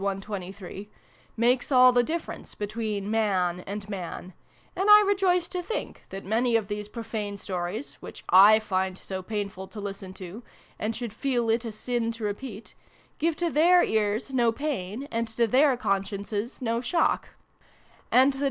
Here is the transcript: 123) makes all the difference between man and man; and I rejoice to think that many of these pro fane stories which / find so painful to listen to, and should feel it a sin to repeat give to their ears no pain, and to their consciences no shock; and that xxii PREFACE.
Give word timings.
123) 0.01 0.89
makes 1.37 1.71
all 1.71 1.91
the 1.91 2.01
difference 2.01 2.55
between 2.55 3.11
man 3.11 3.59
and 3.67 3.87
man; 3.87 4.33
and 4.75 4.89
I 4.89 5.01
rejoice 5.01 5.47
to 5.49 5.61
think 5.61 6.05
that 6.09 6.25
many 6.25 6.55
of 6.55 6.69
these 6.69 6.87
pro 6.89 7.03
fane 7.03 7.37
stories 7.37 7.97
which 7.99 8.23
/ 8.43 8.61
find 8.67 8.97
so 8.97 9.21
painful 9.21 9.67
to 9.67 9.79
listen 9.79 10.11
to, 10.15 10.41
and 10.79 10.95
should 10.95 11.13
feel 11.13 11.51
it 11.51 11.65
a 11.65 11.71
sin 11.71 12.11
to 12.13 12.23
repeat 12.23 12.73
give 13.19 13.35
to 13.35 13.51
their 13.51 13.83
ears 13.83 14.33
no 14.33 14.51
pain, 14.51 15.07
and 15.11 15.27
to 15.27 15.45
their 15.45 15.77
consciences 15.77 16.63
no 16.63 16.81
shock; 16.81 17.35
and 18.11 18.29
that 18.29 18.29
xxii 18.29 18.31
PREFACE. 18.31 18.39